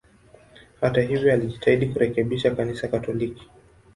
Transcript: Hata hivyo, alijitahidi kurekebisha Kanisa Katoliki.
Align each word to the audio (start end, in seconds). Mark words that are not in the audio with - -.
Hata 0.81 1.01
hivyo, 1.01 1.33
alijitahidi 1.33 1.85
kurekebisha 1.87 2.55
Kanisa 2.55 2.87
Katoliki. 2.87 3.49